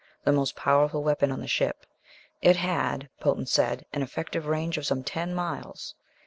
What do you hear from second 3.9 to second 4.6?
an effective